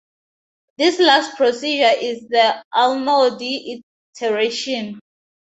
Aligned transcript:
This 0.79 0.99
last 0.99 1.37
procedure 1.37 1.95
is 1.95 2.27
the 2.27 2.63
Arnoldi 2.75 3.83
iteration. 4.17 4.99